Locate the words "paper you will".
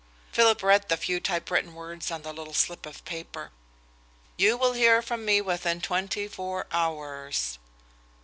3.05-4.73